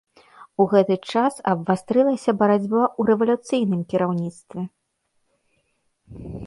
У 0.63 0.65
гэты 0.71 0.95
час 1.11 1.33
абвастрылася 1.51 2.31
барацьба 2.39 2.81
ў 2.99 3.13
рэвалюцыйным 3.13 3.81
кіраўніцтве. 3.93 4.69